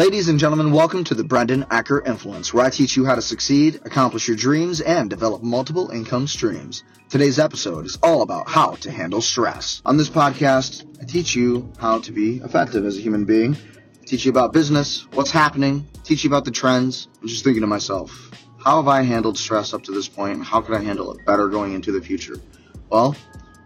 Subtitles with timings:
[0.00, 3.20] Ladies and gentlemen, welcome to the Brendan Ecker Influence, where I teach you how to
[3.20, 6.84] succeed, accomplish your dreams, and develop multiple income streams.
[7.10, 9.82] Today's episode is all about how to handle stress.
[9.84, 14.06] On this podcast, I teach you how to be effective as a human being, I
[14.06, 17.06] teach you about business, what's happening, teach you about the trends.
[17.20, 20.42] I'm just thinking to myself, how have I handled stress up to this point, and
[20.42, 22.36] how can I handle it better going into the future?
[22.88, 23.14] Well,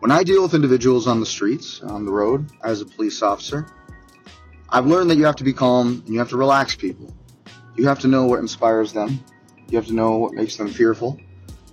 [0.00, 3.68] when I deal with individuals on the streets, on the road, as a police officer,
[4.68, 7.12] I've learned that you have to be calm and you have to relax people.
[7.76, 9.22] You have to know what inspires them.
[9.68, 11.18] You have to know what makes them fearful.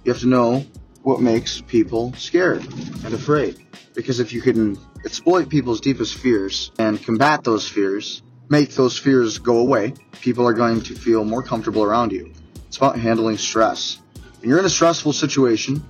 [0.04, 0.66] You have to know
[1.04, 2.64] what makes people scared
[3.04, 3.66] and afraid.
[3.94, 9.40] Because if you can exploit people's deepest fears and combat those fears, make those fears
[9.40, 12.34] go away, people are going to feel more comfortable around you.
[12.68, 14.00] It's about handling stress.
[14.40, 15.84] When you're in a stressful situation,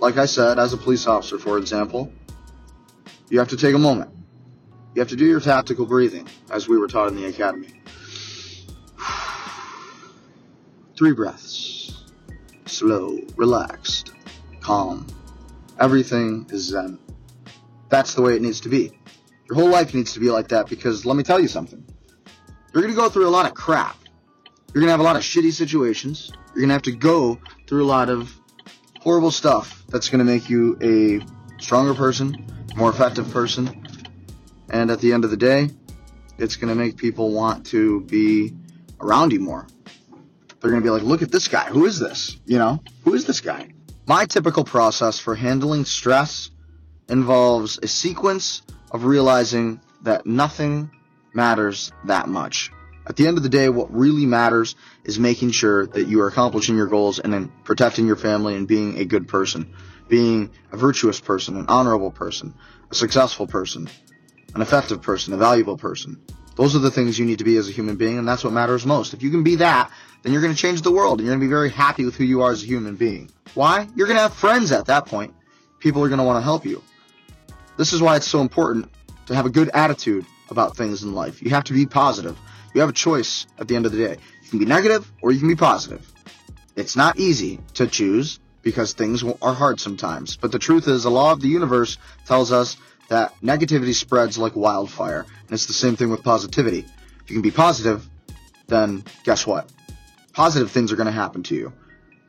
[0.00, 2.12] like I said, as a police officer, for example,
[3.30, 4.10] you have to take a moment
[4.94, 7.68] you have to do your tactical breathing, as we were taught in the academy.
[10.96, 12.04] Three breaths.
[12.66, 14.12] Slow, relaxed,
[14.60, 15.06] calm.
[15.80, 16.98] Everything is Zen.
[17.88, 18.92] That's the way it needs to be.
[19.48, 21.84] Your whole life needs to be like that because let me tell you something.
[22.72, 23.96] You're going to go through a lot of crap.
[24.72, 26.32] You're going to have a lot of shitty situations.
[26.48, 28.32] You're going to have to go through a lot of
[29.00, 32.46] horrible stuff that's going to make you a stronger person,
[32.76, 33.83] more effective person,
[34.68, 35.70] and at the end of the day,
[36.38, 38.54] it's going to make people want to be
[39.00, 39.66] around you more.
[40.60, 41.66] They're going to be like, look at this guy.
[41.66, 42.38] Who is this?
[42.46, 43.68] You know, who is this guy?
[44.06, 46.50] My typical process for handling stress
[47.08, 50.90] involves a sequence of realizing that nothing
[51.34, 52.70] matters that much.
[53.06, 56.28] At the end of the day, what really matters is making sure that you are
[56.28, 59.74] accomplishing your goals and then protecting your family and being a good person,
[60.08, 62.54] being a virtuous person, an honorable person,
[62.90, 63.90] a successful person,
[64.54, 66.20] an effective person, a valuable person.
[66.56, 68.52] Those are the things you need to be as a human being, and that's what
[68.52, 69.12] matters most.
[69.12, 69.90] If you can be that,
[70.22, 72.14] then you're going to change the world, and you're going to be very happy with
[72.14, 73.30] who you are as a human being.
[73.54, 73.88] Why?
[73.96, 75.34] You're going to have friends at that point.
[75.80, 76.82] People are going to want to help you.
[77.76, 78.88] This is why it's so important
[79.26, 81.42] to have a good attitude about things in life.
[81.42, 82.38] You have to be positive.
[82.74, 84.16] You have a choice at the end of the day.
[84.42, 86.06] You can be negative or you can be positive.
[86.76, 90.36] It's not easy to choose because things are hard sometimes.
[90.36, 92.76] But the truth is, the law of the universe tells us
[93.08, 95.20] that negativity spreads like wildfire.
[95.20, 96.80] And it's the same thing with positivity.
[96.80, 98.08] If you can be positive,
[98.66, 99.70] then guess what?
[100.32, 101.72] Positive things are going to happen to you.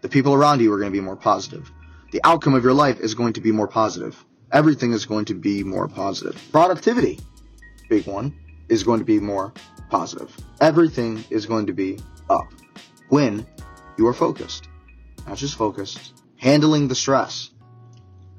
[0.01, 1.71] The people around you are going to be more positive.
[2.11, 4.23] The outcome of your life is going to be more positive.
[4.51, 6.41] Everything is going to be more positive.
[6.51, 7.19] Productivity,
[7.89, 8.35] big one,
[8.69, 9.53] is going to be more
[9.89, 10.35] positive.
[10.61, 11.99] Everything is going to be
[12.29, 12.47] up
[13.09, 13.45] when
[13.97, 14.69] you are focused.
[15.27, 17.49] Not just focused, handling the stress.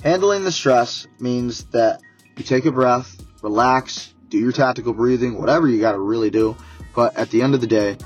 [0.03, 2.01] Handling the stress means that
[2.39, 6.57] you take a breath, relax, do your tactical breathing, whatever you got to really do.
[6.95, 7.97] But at the end of the day,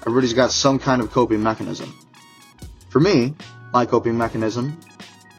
[0.00, 1.94] everybody's got some kind of coping mechanism.
[2.90, 3.34] For me,
[3.72, 4.78] my coping mechanism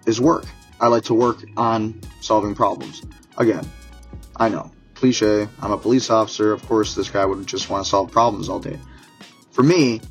[0.05, 0.45] is work.
[0.79, 3.01] I like to work on solving problems.
[3.37, 3.69] Again,
[4.35, 6.53] I know, cliche, I'm a police officer.
[6.53, 8.79] Of course, this guy would just want to solve problems all day.
[9.51, 10.01] For me,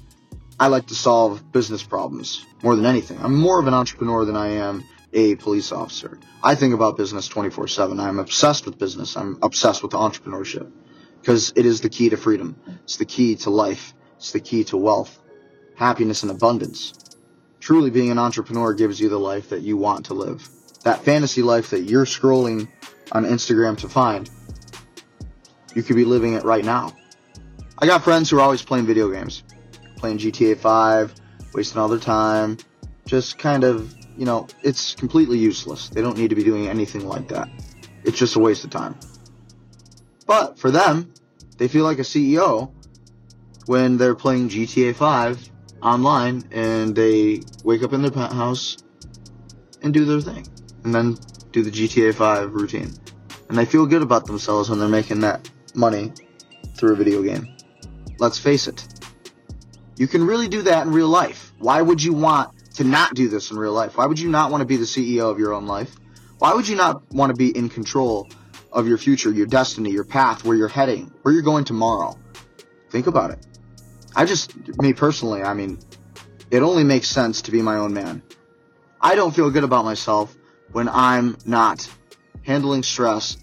[0.60, 3.18] I like to solve business problems more than anything.
[3.22, 4.84] I'm more of an entrepreneur than I am
[5.18, 6.18] a police officer.
[6.42, 7.98] I think about business 24 7.
[7.98, 9.16] I'm obsessed with business.
[9.16, 10.70] I'm obsessed with entrepreneurship
[11.20, 12.56] because it is the key to freedom.
[12.84, 13.94] It's the key to life.
[14.16, 15.18] It's the key to wealth,
[15.76, 16.94] happiness, and abundance.
[17.60, 20.48] Truly being an entrepreneur gives you the life that you want to live.
[20.84, 22.68] That fantasy life that you're scrolling
[23.10, 24.30] on Instagram to find,
[25.74, 26.96] you could be living it right now.
[27.78, 29.42] I got friends who are always playing video games,
[29.96, 31.14] playing GTA 5,
[31.54, 32.58] wasting all their time,
[33.06, 35.88] just kind of you know, it's completely useless.
[35.88, 37.48] They don't need to be doing anything like that.
[38.02, 38.98] It's just a waste of time.
[40.26, 41.14] But for them,
[41.56, 42.72] they feel like a CEO
[43.66, 45.50] when they're playing GTA 5
[45.82, 48.78] online and they wake up in their penthouse
[49.82, 50.46] and do their thing
[50.82, 51.16] and then
[51.52, 52.92] do the GTA 5 routine.
[53.48, 56.12] And they feel good about themselves when they're making that money
[56.76, 57.56] through a video game.
[58.18, 58.84] Let's face it.
[59.96, 61.52] You can really do that in real life.
[61.58, 63.96] Why would you want to not do this in real life?
[63.96, 65.96] Why would you not want to be the CEO of your own life?
[66.38, 68.28] Why would you not want to be in control
[68.72, 72.16] of your future, your destiny, your path, where you're heading, where you're going tomorrow?
[72.90, 73.44] Think about it.
[74.14, 75.80] I just, me personally, I mean,
[76.52, 78.22] it only makes sense to be my own man.
[79.00, 80.36] I don't feel good about myself
[80.70, 81.90] when I'm not
[82.42, 83.38] handling stress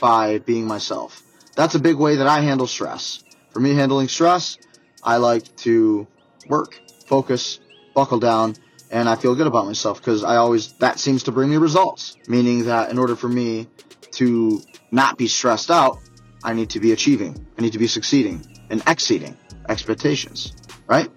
[0.00, 1.22] by being myself.
[1.54, 3.22] That's a big way that I handle stress.
[3.50, 4.58] For me, handling stress,
[5.04, 6.08] I like to
[6.48, 7.60] work, focus,
[7.94, 8.56] buckle down,
[8.90, 12.16] and I feel good about myself because I always, that seems to bring me results.
[12.28, 13.68] Meaning that in order for me
[14.12, 15.98] to not be stressed out,
[16.42, 17.46] I need to be achieving.
[17.58, 18.44] I need to be succeeding.
[18.70, 19.36] and exceeding
[19.68, 20.54] expectations,
[20.86, 21.10] right?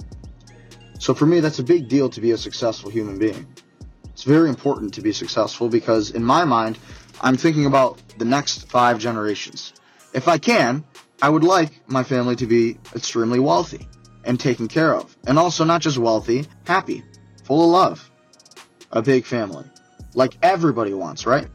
[1.00, 3.48] So for me, that's a big deal to be a successful human being.
[4.12, 6.78] It's very important to be successful because in my mind,
[7.22, 9.74] I'm thinking about the next five generations.
[10.14, 10.84] If I can,
[11.22, 13.88] I would like my family to be extremely wealthy
[14.28, 15.16] and taken care of.
[15.26, 17.04] And also not just wealthy, happy,
[17.44, 18.12] full of love.
[18.92, 19.66] A big family.
[20.14, 21.48] Like everybody wants, right?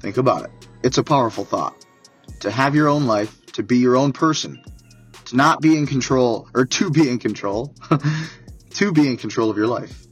[0.00, 0.50] Think about it.
[0.82, 1.74] It's a powerful thought.
[2.40, 4.62] To have your own life, to be your own person,
[5.26, 7.74] to not be in control, or to be in control,
[8.70, 10.06] to be in control of your life.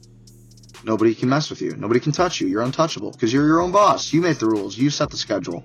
[0.83, 1.75] Nobody can mess with you.
[1.75, 2.47] Nobody can touch you.
[2.47, 4.11] You're untouchable because you're your own boss.
[4.13, 4.77] You make the rules.
[4.77, 5.63] You set the schedule.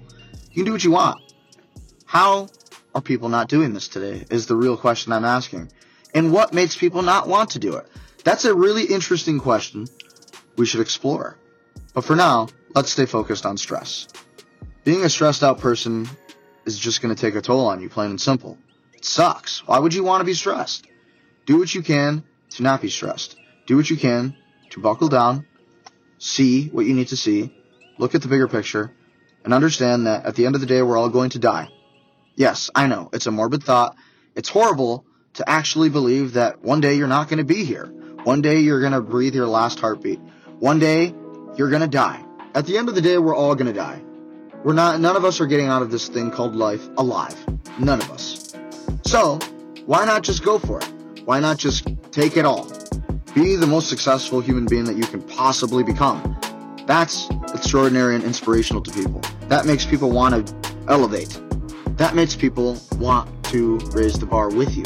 [0.50, 1.18] You can do what you want.
[2.04, 2.48] How
[2.96, 5.70] are people not doing this today is the real question I'm asking.
[6.14, 7.86] And what makes people not want to do it?
[8.24, 9.86] That's a really interesting question
[10.56, 11.36] we should explore.
[11.92, 14.08] But for now, let's stay focused on stress.
[14.84, 16.08] Being a stressed out person
[16.64, 18.56] is just going to take a toll on you, plain and simple.
[18.94, 19.66] It sucks.
[19.66, 20.86] Why would you want to be stressed?
[21.44, 23.36] Do what you can to not be stressed.
[23.66, 24.34] Do what you can
[24.70, 25.44] to buckle down,
[26.16, 27.54] see what you need to see,
[27.98, 28.90] look at the bigger picture,
[29.44, 31.68] and understand that at the end of the day, we're all going to die.
[32.36, 33.96] Yes, I know, it's a morbid thought.
[34.34, 37.86] It's horrible to actually believe that one day you're not going to be here.
[38.24, 40.20] One day you're going to breathe your last heartbeat.
[40.58, 41.14] One day
[41.56, 42.22] you're going to die.
[42.54, 44.02] At the end of the day, we're all going to die.
[44.64, 47.36] We're not, none of us are getting out of this thing called life alive.
[47.78, 48.54] None of us.
[49.04, 49.38] So,
[49.84, 50.92] why not just go for it?
[51.24, 52.70] Why not just take it all?
[53.34, 56.36] Be the most successful human being that you can possibly become.
[56.86, 59.20] That's extraordinary and inspirational to people.
[59.48, 60.54] That makes people want to
[60.88, 61.38] elevate.
[61.96, 64.84] That makes people want to raise the bar with you.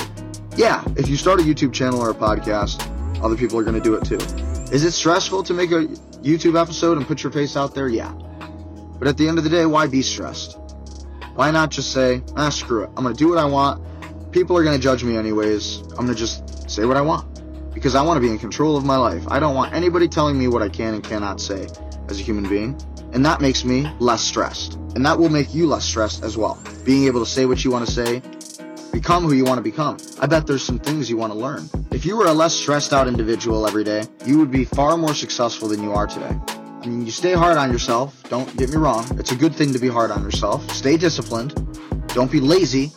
[0.56, 2.86] Yeah, if you start a YouTube channel or a podcast,
[3.22, 4.18] other people are going to do it too.
[4.72, 5.86] Is it stressful to make a
[6.22, 7.88] YouTube episode and put your face out there?
[7.88, 8.12] Yeah.
[8.98, 10.56] But at the end of the day, why be stressed?
[11.34, 12.90] Why not just say, ah, screw it.
[12.96, 13.82] I'm going to do what I want.
[14.30, 15.78] People are going to judge me anyways.
[15.90, 17.26] I'm going to just say what I want
[17.74, 19.24] because I want to be in control of my life.
[19.28, 21.66] I don't want anybody telling me what I can and cannot say
[22.08, 22.78] as a human being.
[23.12, 24.74] And that makes me less stressed.
[24.94, 26.62] And that will make you less stressed as well.
[26.84, 28.22] Being able to say what you want to say,
[28.92, 29.96] become who you want to become.
[30.20, 31.68] I bet there's some things you want to learn.
[31.90, 35.14] If you were a less stressed out individual every day, you would be far more
[35.14, 36.38] successful than you are today.
[36.82, 38.22] I mean, you stay hard on yourself.
[38.28, 39.06] Don't get me wrong.
[39.18, 40.68] It's a good thing to be hard on yourself.
[40.70, 41.54] Stay disciplined.
[42.08, 42.90] Don't be lazy.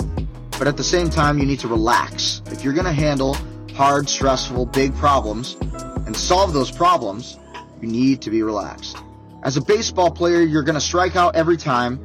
[0.58, 2.42] But at the same time, you need to relax.
[2.52, 3.36] If you're going to handle
[3.74, 5.58] hard, stressful, big problems
[6.06, 7.38] and solve those problems,
[7.82, 8.98] you need to be relaxed.
[9.44, 12.00] As a baseball player, you're going to strike out every time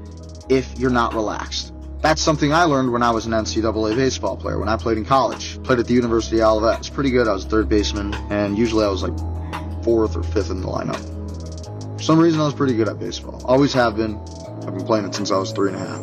[0.49, 1.73] if you're not relaxed.
[2.01, 5.05] That's something I learned when I was an NCAA baseball player, when I played in
[5.05, 5.63] college.
[5.63, 6.81] Played at the University of Olivet.
[6.81, 7.29] It's pretty good.
[7.29, 9.17] I was third baseman, and usually I was like
[9.85, 10.99] fourth or fifth in the lineup.
[11.97, 13.41] For some reason, I was pretty good at baseball.
[13.45, 14.17] Always have been.
[14.67, 16.03] I've been playing it since I was three and a half.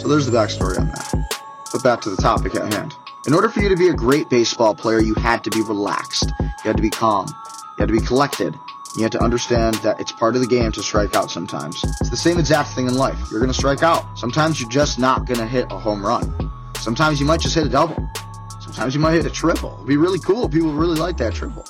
[0.00, 1.40] So there's the backstory on that.
[1.72, 2.92] But back to the topic at hand.
[3.28, 6.32] In order for you to be a great baseball player, you had to be relaxed.
[6.40, 7.26] You had to be calm.
[7.28, 8.54] You had to be collected.
[8.96, 11.82] You have to understand that it's part of the game to strike out sometimes.
[12.00, 13.18] It's the same exact thing in life.
[13.28, 14.16] You're going to strike out.
[14.16, 16.52] Sometimes you're just not going to hit a home run.
[16.76, 17.96] Sometimes you might just hit a double.
[18.60, 19.74] Sometimes you might hit a triple.
[19.74, 20.48] It'd be really cool.
[20.48, 21.64] People really like that triple.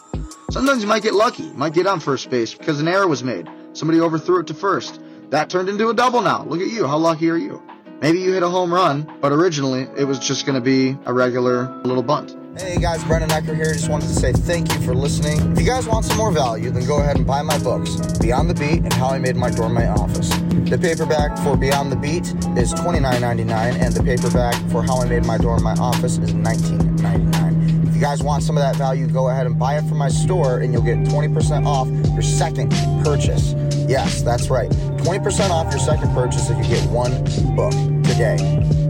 [0.50, 1.44] Sometimes you might get lucky.
[1.44, 3.49] You might get on first base because an error was made.
[3.73, 5.00] Somebody overthrew it to first.
[5.31, 6.44] That turned into a double now.
[6.44, 6.87] Look at you.
[6.87, 7.62] How lucky are you?
[8.00, 11.12] Maybe you hit a home run, but originally it was just going to be a
[11.12, 12.37] regular little bunt.
[12.58, 13.72] Hey guys, Brendan Ecker here.
[13.72, 15.53] Just wanted to say thank you for listening.
[15.53, 18.48] If you guys want some more value, then go ahead and buy my books, Beyond
[18.48, 20.29] the Beat and How I Made My Door My Office.
[20.29, 25.24] The paperback for Beyond the Beat is $29.99, and the paperback for How I Made
[25.24, 27.89] My Door My Office is $19.99.
[27.89, 30.08] If you guys want some of that value, go ahead and buy it from my
[30.08, 32.70] store, and you'll get 20% off your second
[33.05, 33.55] purchase.
[33.86, 34.70] Yes, that's right.
[34.70, 37.12] 20% off your second purchase if you get one
[37.55, 37.72] book
[38.05, 38.36] today.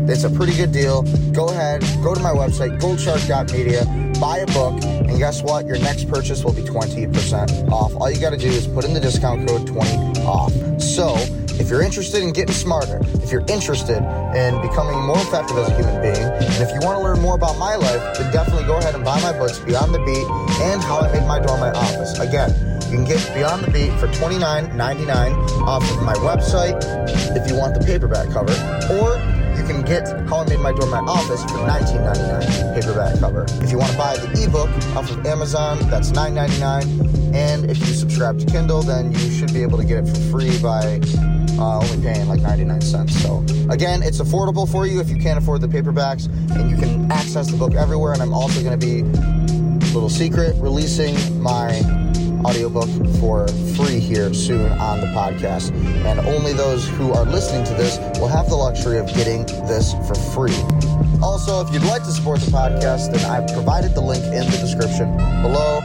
[0.07, 1.03] It's a pretty good deal.
[1.33, 5.67] Go ahead, go to my website, goldshark.media, buy a book, and guess what?
[5.67, 7.95] Your next purchase will be 20% off.
[7.97, 10.53] All you got to do is put in the discount code 20 off.
[10.81, 11.17] So,
[11.57, 13.99] if you're interested in getting smarter, if you're interested
[14.37, 17.37] in becoming more effective as a human being, and if you want to learn more
[17.37, 20.27] about my life, then definitely go ahead and buy my books, Beyond the Beat
[20.63, 22.19] and How I Made My Door My Office.
[22.19, 22.51] Again,
[22.95, 26.79] you can get Beyond the Beat for $29.99 off of my website
[27.37, 28.53] if you want the paperback cover,
[28.95, 29.19] or
[29.59, 33.47] you can get How I Made My Door My Office for $19.99 paperback cover.
[33.65, 37.35] If you want to buy the ebook off of Amazon, that's $9.99.
[37.35, 40.21] And if you subscribe to Kindle, then you should be able to get it for
[40.31, 41.01] free by
[41.59, 43.21] uh, only paying like 99 cents.
[43.21, 47.11] So, again, it's affordable for you if you can't afford the paperbacks, and you can
[47.11, 48.13] access the book everywhere.
[48.13, 49.03] And I'm also going to be,
[49.91, 52.04] little secret, releasing my
[52.45, 55.75] audiobook for free here soon on the podcast.
[56.05, 59.95] And only those who are listening to this will have the luxury of getting this
[60.07, 60.57] for free.
[61.23, 64.59] Also, if you'd like to support the podcast, then I've provided the link in the
[64.59, 65.81] description below.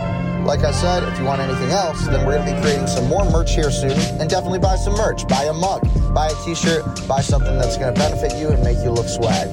[0.45, 3.07] Like I said, if you want anything else, then we're going to be creating some
[3.07, 3.91] more merch here soon.
[4.19, 5.27] And definitely buy some merch.
[5.27, 8.63] Buy a mug, buy a t shirt, buy something that's going to benefit you and
[8.63, 9.47] make you look swag.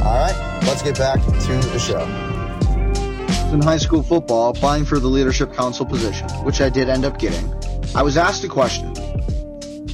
[0.00, 2.27] All right, let's get back to the show.
[3.52, 7.18] In high school football, applying for the leadership council position, which I did end up
[7.18, 7.50] getting,
[7.94, 8.92] I was asked a question.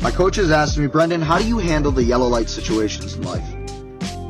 [0.02, 3.44] My coaches asked me, Brendan, how do you handle the yellow light situations in life?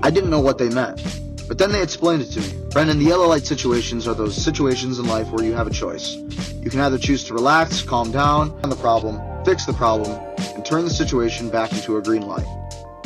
[0.02, 1.02] I didn't know what they meant.
[1.48, 2.68] But then they explained it to me.
[2.70, 6.16] Brendan, the yellow light situations are those situations in life where you have a choice.
[6.60, 10.20] You can either choose to relax, calm down on the problem, fix the problem,
[10.54, 12.46] and turn the situation back into a green light.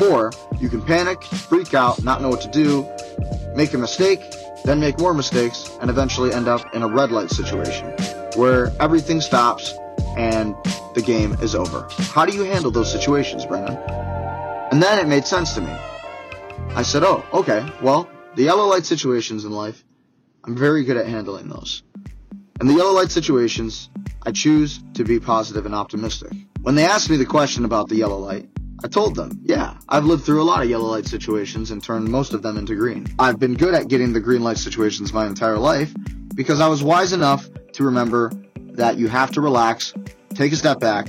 [0.00, 2.88] Or you can panic, freak out, not know what to do,
[3.54, 4.20] make a mistake,
[4.64, 7.94] then make more mistakes, and eventually end up in a red light situation
[8.36, 9.74] where everything stops
[10.16, 10.54] and
[10.94, 11.86] the game is over.
[12.12, 13.76] How do you handle those situations, Brendan?
[14.70, 15.72] And then it made sense to me.
[16.74, 19.84] I said, oh, okay, well, the yellow light situations in life,
[20.44, 21.82] I'm very good at handling those.
[22.60, 23.88] In the yellow light situations,
[24.24, 26.32] I choose to be positive and optimistic.
[26.60, 28.48] When they asked me the question about the yellow light,
[28.84, 32.08] I told them, yeah, I've lived through a lot of yellow light situations and turned
[32.08, 33.08] most of them into green.
[33.18, 35.92] I've been good at getting the green light situations my entire life
[36.36, 38.30] because I was wise enough to remember
[38.74, 39.92] that you have to relax,
[40.34, 41.08] take a step back,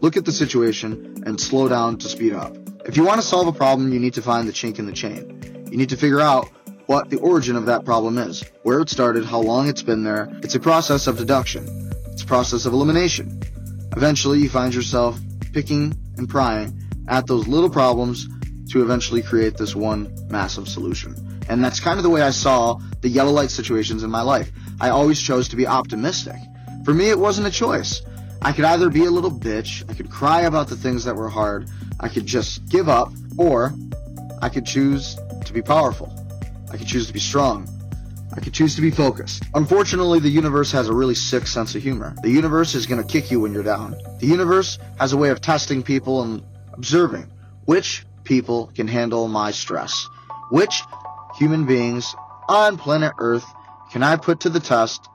[0.00, 2.56] look at the situation, and slow down to speed up.
[2.84, 4.92] If you want to solve a problem, you need to find the chink in the
[4.92, 5.68] chain.
[5.70, 6.50] You need to figure out
[6.86, 10.28] what the origin of that problem is, where it started, how long it's been there.
[10.42, 11.92] It's a process of deduction.
[12.06, 13.40] It's a process of elimination.
[13.96, 15.18] Eventually, you find yourself
[15.52, 18.28] picking and prying at those little problems
[18.70, 21.14] to eventually create this one massive solution.
[21.48, 24.50] And that's kind of the way I saw the yellow light situations in my life.
[24.80, 26.36] I always chose to be optimistic.
[26.84, 28.02] For me, it wasn't a choice.
[28.42, 31.30] I could either be a little bitch, I could cry about the things that were
[31.30, 31.68] hard,
[32.00, 33.72] I could just give up, or
[34.42, 36.12] I could choose to be powerful.
[36.70, 37.68] I could choose to be strong.
[38.36, 39.44] I could choose to be focused.
[39.54, 42.14] Unfortunately, the universe has a really sick sense of humor.
[42.22, 43.94] The universe is going to kick you when you're down.
[44.18, 46.42] The universe has a way of testing people and
[46.76, 47.30] observing
[47.64, 50.08] which people can handle my stress.
[50.50, 50.82] Which
[51.38, 52.14] human beings
[52.48, 53.44] on planet Earth
[53.90, 55.08] can I put to the test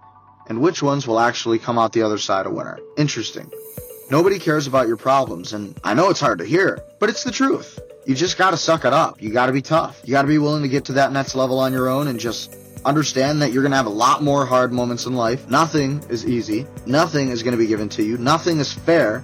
[0.47, 2.79] and which ones will actually come out the other side a winner.
[2.97, 3.51] Interesting.
[4.09, 7.31] Nobody cares about your problems, and I know it's hard to hear, but it's the
[7.31, 9.21] truth you just got to suck it up.
[9.21, 10.01] You got to be tough.
[10.03, 12.19] You got to be willing to get to that next level on your own and
[12.19, 15.47] just understand that you're going to have a lot more hard moments in life.
[15.47, 16.65] Nothing is easy.
[16.87, 18.17] Nothing is going to be given to you.
[18.17, 19.23] Nothing is fair.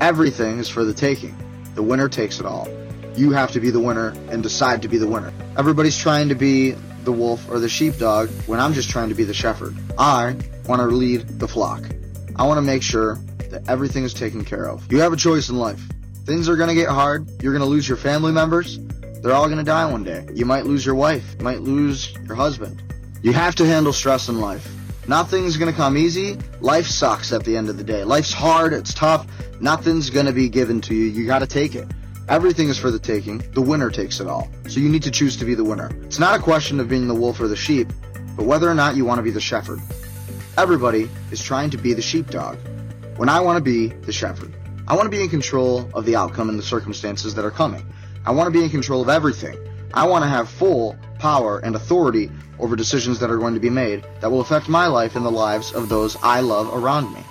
[0.00, 1.34] Everything is for the taking.
[1.74, 2.68] The winner takes it all.
[3.16, 5.32] You have to be the winner and decide to be the winner.
[5.56, 6.72] Everybody's trying to be
[7.04, 9.76] the wolf or the sheepdog when I'm just trying to be the shepherd.
[9.98, 10.36] I
[10.66, 11.82] want to lead the flock.
[12.36, 13.16] I want to make sure
[13.50, 14.90] that everything is taken care of.
[14.90, 15.82] You have a choice in life.
[16.24, 17.28] Things are going to get hard.
[17.42, 18.78] You're going to lose your family members.
[19.22, 20.26] They're all going to die one day.
[20.32, 21.36] You might lose your wife.
[21.38, 22.82] You might lose your husband.
[23.22, 24.68] You have to handle stress in life.
[25.12, 26.38] Nothing's going to come easy.
[26.62, 28.02] Life sucks at the end of the day.
[28.02, 28.72] Life's hard.
[28.72, 29.26] It's tough.
[29.60, 31.04] Nothing's going to be given to you.
[31.04, 31.86] You got to take it.
[32.30, 33.36] Everything is for the taking.
[33.52, 34.48] The winner takes it all.
[34.68, 35.90] So you need to choose to be the winner.
[36.04, 37.92] It's not a question of being the wolf or the sheep,
[38.38, 39.80] but whether or not you want to be the shepherd.
[40.56, 42.56] Everybody is trying to be the sheepdog
[43.18, 44.54] when I want to be the shepherd.
[44.88, 47.84] I want to be in control of the outcome and the circumstances that are coming.
[48.24, 49.58] I want to be in control of everything.
[49.92, 53.70] I want to have full power and authority over decisions that are going to be
[53.70, 57.22] made that will affect my life and the lives of those I love around me.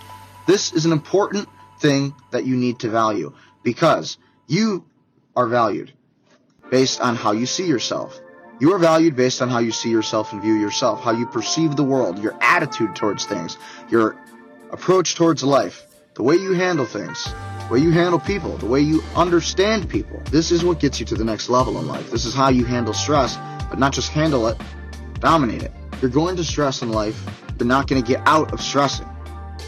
[0.48, 1.50] This is an important
[1.82, 3.34] thing that you need to value
[3.64, 4.18] because
[4.48, 4.86] you
[5.36, 5.92] are valued
[6.70, 8.18] based on how you see yourself.
[8.62, 11.76] You are valued based on how you see yourself and view yourself, how you perceive
[11.76, 13.58] the world, your attitude towards things,
[13.90, 14.16] your
[14.72, 18.82] approach towards life the way you handle things, the way you handle people, the way
[18.82, 20.22] you understand people.
[20.30, 22.12] This is what gets you to the next level in life.
[22.12, 23.38] This is how you handle stress,
[23.72, 24.62] but not just handle it,
[25.20, 25.72] dominate it.
[26.02, 27.20] You're going to stress in life,
[27.58, 29.08] you're not going to get out of stressing.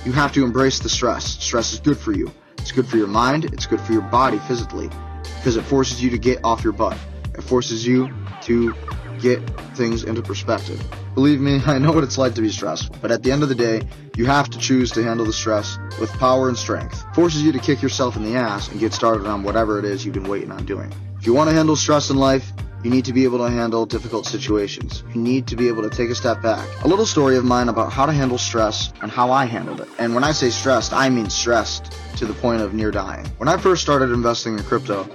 [0.05, 1.25] You have to embrace the stress.
[1.25, 2.31] Stress is good for you.
[2.57, 4.89] It's good for your mind, it's good for your body physically
[5.38, 6.98] because it forces you to get off your butt.
[7.33, 8.74] It forces you to
[9.19, 9.41] get
[9.75, 10.81] things into perspective.
[11.15, 13.50] Believe me, I know what it's like to be stressful, but at the end of
[13.50, 13.81] the day,
[14.15, 17.03] you have to choose to handle the stress with power and strength.
[17.15, 20.05] Forces you to kick yourself in the ass and get started on whatever it is
[20.05, 20.93] you've been waiting on doing.
[21.19, 22.51] If you want to handle stress in life,
[22.84, 25.04] you need to be able to handle difficult situations.
[25.13, 26.68] You need to be able to take a step back.
[26.84, 29.88] A little story of mine about how to handle stress and how I handled it.
[30.00, 33.25] And when I say stressed, I mean stressed to the point of near dying.
[33.38, 35.10] When I first started investing in crypto,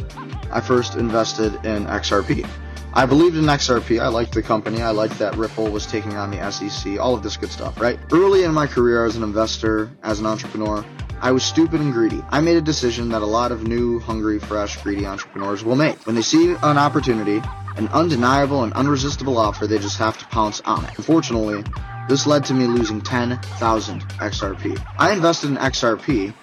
[0.50, 2.48] I first invested in XRP.
[2.94, 4.00] I believed in XRP.
[4.00, 4.80] I liked the company.
[4.80, 7.98] I liked that Ripple was taking on the SEC, all of this good stuff, right?
[8.10, 10.84] Early in my career as an investor, as an entrepreneur,
[11.20, 12.22] I was stupid and greedy.
[12.30, 16.06] I made a decision that a lot of new, hungry, fresh, greedy entrepreneurs will make.
[16.06, 17.42] When they see an opportunity
[17.78, 20.90] an undeniable and unresistible offer, they just have to pounce on it.
[20.98, 21.64] Unfortunately,
[22.08, 24.84] this led to me losing 10,000 XRP.
[24.98, 26.34] I invested in XRP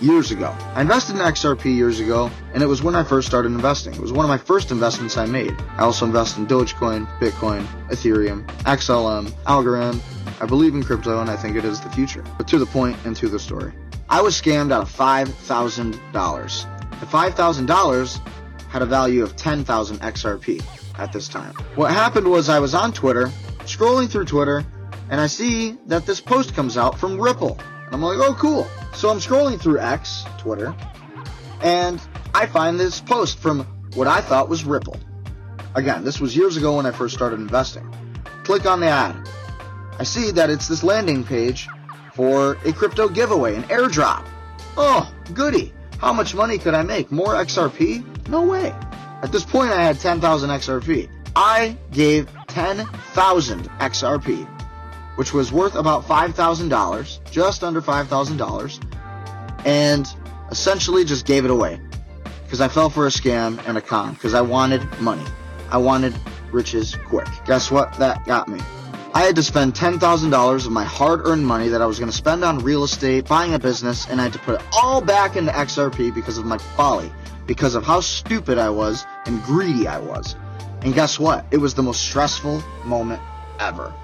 [0.00, 0.54] years ago.
[0.74, 3.94] I invested in XRP years ago, and it was when I first started investing.
[3.94, 5.56] It was one of my first investments I made.
[5.76, 10.00] I also invest in Dogecoin, Bitcoin, Ethereum, XLM, Algorand.
[10.40, 12.24] I believe in crypto, and I think it is the future.
[12.36, 13.72] But to the point and to the story.
[14.14, 17.00] I was scammed out of $5,000.
[17.00, 18.28] The $5,000
[18.68, 20.64] had a value of 10,000 XRP
[20.96, 21.52] at this time.
[21.74, 23.26] What happened was I was on Twitter,
[23.64, 24.64] scrolling through Twitter,
[25.10, 27.58] and I see that this post comes out from Ripple.
[27.86, 28.68] And I'm like, oh, cool.
[28.92, 30.72] So I'm scrolling through X, Twitter,
[31.60, 32.00] and
[32.34, 34.96] I find this post from what I thought was Ripple.
[35.74, 37.92] Again, this was years ago when I first started investing.
[38.44, 39.28] Click on the ad.
[39.98, 41.66] I see that it's this landing page
[42.14, 44.24] for a crypto giveaway, an airdrop.
[44.76, 45.72] Oh, goody.
[45.98, 47.10] How much money could I make?
[47.10, 48.28] More XRP?
[48.28, 48.74] No way.
[49.22, 51.08] At this point, I had 10,000 XRP.
[51.36, 54.48] I gave 10,000 XRP
[55.16, 60.06] which was worth about $5,000, just under $5,000, and
[60.50, 61.80] essentially just gave it away
[62.44, 65.24] because I fell for a scam and a con because I wanted money.
[65.70, 66.14] I wanted
[66.52, 67.28] riches quick.
[67.46, 67.92] Guess what?
[67.94, 68.60] That got me.
[69.16, 72.42] I had to spend $10,000 of my hard-earned money that I was going to spend
[72.42, 75.52] on real estate, buying a business, and I had to put it all back into
[75.52, 77.12] XRP because of my folly,
[77.46, 80.34] because of how stupid I was and greedy I was.
[80.82, 81.46] And guess what?
[81.52, 83.22] It was the most stressful moment
[83.60, 83.94] ever.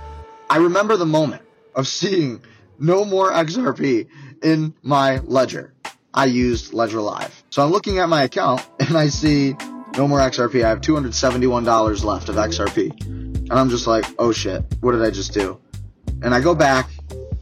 [0.48, 1.42] I remember the moment
[1.74, 2.40] of seeing
[2.78, 4.06] no more XRP
[4.44, 5.74] in my ledger.
[6.14, 7.42] I used Ledger Live.
[7.50, 9.56] So I'm looking at my account and I see
[9.96, 10.64] no more XRP.
[10.64, 13.29] I have $271 left of XRP.
[13.50, 15.60] And I'm just like, oh shit, what did I just do?
[16.22, 16.88] And I go back.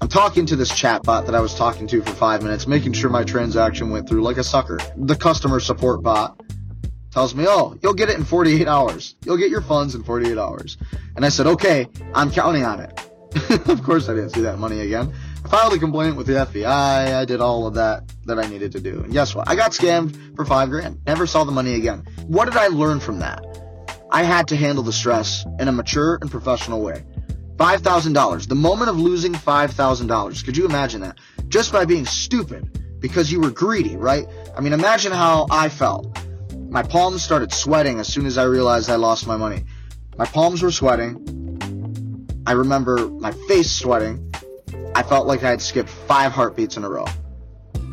[0.00, 3.10] I'm talking to this chatbot that I was talking to for five minutes, making sure
[3.10, 4.78] my transaction went through like a sucker.
[4.96, 6.40] The customer support bot
[7.10, 9.16] tells me, oh, you'll get it in 48 hours.
[9.24, 10.78] You'll get your funds in 48 hours.
[11.16, 12.98] And I said, okay, I'm counting on it.
[13.68, 15.12] of course I didn't see that money again.
[15.44, 17.14] I filed a complaint with the FBI.
[17.14, 19.02] I did all of that that I needed to do.
[19.02, 19.48] And guess what?
[19.48, 21.00] I got scammed for five grand.
[21.06, 22.04] Never saw the money again.
[22.26, 23.44] What did I learn from that?
[24.10, 27.04] I had to handle the stress in a mature and professional way.
[27.56, 28.48] $5,000.
[28.48, 30.44] The moment of losing $5,000.
[30.44, 31.18] Could you imagine that?
[31.48, 34.26] Just by being stupid because you were greedy, right?
[34.56, 36.18] I mean, imagine how I felt.
[36.70, 39.64] My palms started sweating as soon as I realized I lost my money.
[40.16, 42.42] My palms were sweating.
[42.46, 44.32] I remember my face sweating.
[44.94, 47.06] I felt like I had skipped five heartbeats in a row.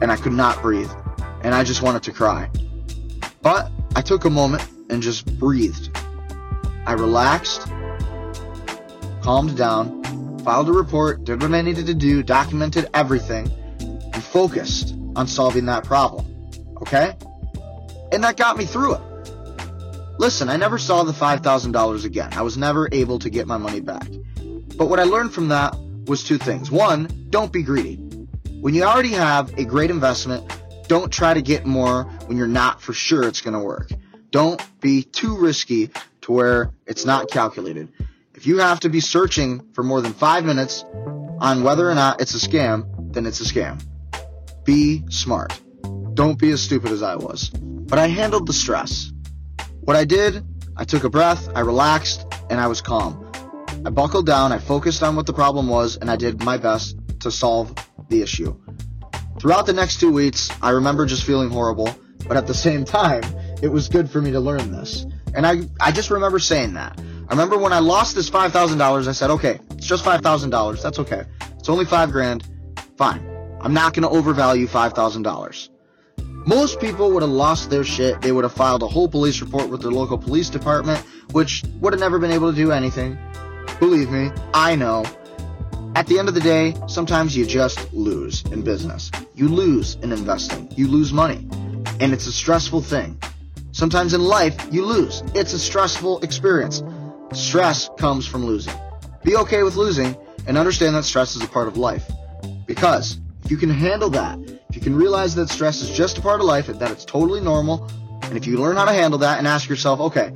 [0.01, 0.91] And I could not breathe.
[1.41, 2.49] And I just wanted to cry.
[3.41, 5.95] But I took a moment and just breathed.
[6.85, 7.67] I relaxed,
[9.21, 10.03] calmed down,
[10.43, 15.65] filed a report, did what I needed to do, documented everything, and focused on solving
[15.65, 16.25] that problem.
[16.77, 17.15] Okay?
[18.11, 19.01] And that got me through it.
[20.19, 22.29] Listen, I never saw the $5,000 again.
[22.33, 24.07] I was never able to get my money back.
[24.77, 26.69] But what I learned from that was two things.
[26.69, 27.95] One, don't be greedy.
[28.61, 30.49] When you already have a great investment,
[30.87, 33.89] don't try to get more when you're not for sure it's going to work.
[34.29, 35.89] Don't be too risky
[36.25, 37.87] to where it's not calculated.
[38.33, 40.83] If you have to be searching for more than five minutes
[41.39, 43.79] on whether or not it's a scam, then it's a scam.
[44.63, 45.61] Be smart.
[46.15, 47.49] Don't be as stupid as I was.
[47.49, 49.11] But I handled the stress.
[49.81, 50.43] What I did,
[50.75, 53.31] I took a breath, I relaxed, and I was calm.
[53.85, 56.97] I buckled down, I focused on what the problem was, and I did my best
[57.19, 57.75] to solve
[58.09, 58.59] the issue.
[59.39, 61.95] Throughout the next two weeks, I remember just feeling horrible,
[62.27, 63.21] but at the same time,
[63.61, 65.05] it was good for me to learn this.
[65.35, 66.99] And I, I just remember saying that.
[67.27, 70.81] I remember when I lost this $5,000, I said, okay, it's just $5,000.
[70.81, 71.25] That's okay.
[71.57, 72.47] It's only five grand.
[72.97, 73.27] Fine.
[73.61, 75.69] I'm not going to overvalue $5,000.
[76.47, 78.21] Most people would have lost their shit.
[78.21, 80.99] They would have filed a whole police report with their local police department,
[81.31, 83.17] which would have never been able to do anything.
[83.79, 85.03] Believe me, I know.
[85.95, 89.09] At the end of the day, sometimes you just lose in business.
[89.33, 90.71] You lose in investing.
[90.75, 91.47] You lose money.
[91.99, 93.17] And it's a stressful thing.
[93.75, 95.21] Sometimes in life, you lose.
[95.33, 96.81] It's a stressful experience.
[97.33, 98.73] Stress comes from losing.
[99.25, 100.15] Be okay with losing
[100.47, 102.09] and understand that stress is a part of life.
[102.65, 106.21] Because if you can handle that, if you can realize that stress is just a
[106.21, 107.85] part of life and that it's totally normal,
[108.23, 110.31] and if you learn how to handle that and ask yourself, okay,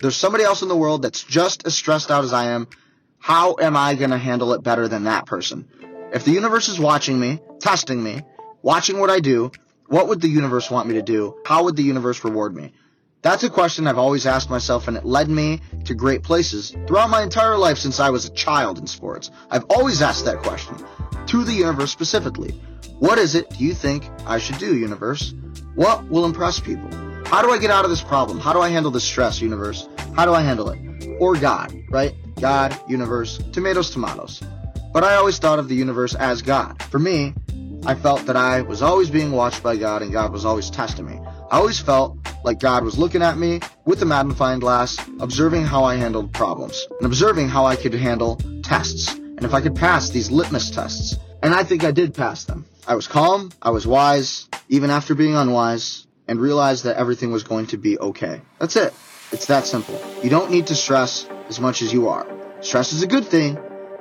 [0.00, 2.68] there's somebody else in the world that's just as stressed out as I am.
[3.18, 5.68] How am I going to handle it better than that person?
[6.12, 8.20] If the universe is watching me, testing me,
[8.62, 9.50] watching what I do,
[9.88, 11.34] what would the universe want me to do?
[11.46, 12.72] How would the universe reward me?
[13.22, 17.10] That's a question I've always asked myself, and it led me to great places throughout
[17.10, 19.30] my entire life since I was a child in sports.
[19.50, 20.76] I've always asked that question
[21.26, 22.50] to the universe specifically.
[22.98, 25.34] What is it do you think I should do, universe?
[25.74, 26.90] What will impress people?
[27.24, 28.38] How do I get out of this problem?
[28.38, 29.88] How do I handle this stress, universe?
[30.14, 31.16] How do I handle it?
[31.18, 32.14] Or God, right?
[32.40, 34.42] God, universe, tomatoes, tomatoes.
[34.92, 36.82] But I always thought of the universe as God.
[36.84, 37.34] For me,
[37.84, 41.06] I felt that I was always being watched by God and God was always testing
[41.06, 41.18] me.
[41.50, 45.84] I always felt like God was looking at me with a magnifying glass, observing how
[45.84, 50.10] I handled problems, and observing how I could handle tests, and if I could pass
[50.10, 51.16] these litmus tests.
[51.42, 52.66] And I think I did pass them.
[52.86, 57.44] I was calm, I was wise, even after being unwise, and realized that everything was
[57.44, 58.42] going to be okay.
[58.58, 58.92] That's it.
[59.32, 60.00] It's that simple.
[60.22, 62.26] You don't need to stress as much as you are.
[62.60, 63.58] Stress is a good thing.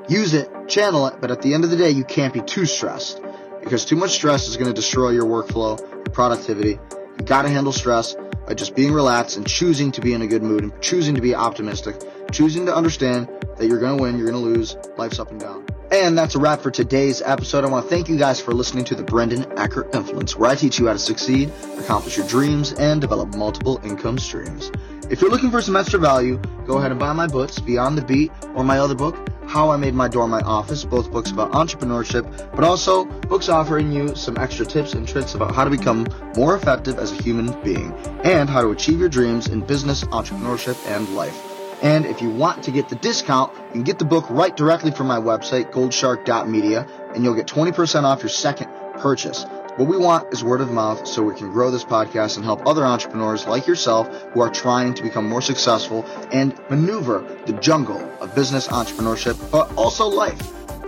[0.10, 2.66] Use it, channel it, but at the end of the day, you can't be too
[2.66, 3.22] stressed
[3.68, 6.80] because too much stress is going to destroy your workflow, your productivity.
[7.20, 8.16] You got to handle stress
[8.48, 11.22] by just being relaxed and choosing to be in a good mood and choosing to
[11.22, 12.02] be optimistic,
[12.32, 13.28] choosing to understand
[13.58, 15.66] that you're going to win, you're going to lose, life's up and down.
[15.90, 17.64] And that's a wrap for today's episode.
[17.64, 20.56] I want to thank you guys for listening to the Brendan Ecker Influence, where I
[20.56, 24.70] teach you how to succeed, accomplish your dreams, and develop multiple income streams.
[25.10, 28.02] If you're looking for some extra value, go ahead and buy my books, Beyond the
[28.02, 29.16] Beat, or my other book,
[29.48, 33.90] How I Made My Door My Office, both books about entrepreneurship, but also books offering
[33.90, 37.58] you some extra tips and tricks about how to become more effective as a human
[37.64, 37.94] being,
[38.26, 41.47] and how to achieve your dreams in business, entrepreneurship, and life.
[41.82, 44.92] And if you want to get the discount, you can get the book right directly
[44.92, 49.46] from my website, goldshark.media, and you'll get 20% off your second purchase.
[49.78, 52.66] What we want is word of mouth so we can grow this podcast and help
[52.66, 58.02] other entrepreneurs like yourself who are trying to become more successful and maneuver the jungle
[58.20, 60.42] of business entrepreneurship, but also life.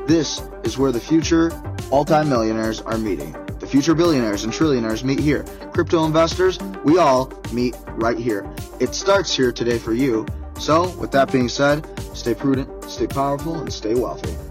[0.08, 1.52] This is where the future
[1.92, 3.36] multi-millionaires are meeting.
[3.60, 5.44] The future billionaires and trillionaires meet here.
[5.72, 8.52] Crypto investors, we all meet right here.
[8.80, 10.26] It starts here today for you.
[10.60, 14.49] So, with that being said, stay prudent, stay powerful, and stay wealthy.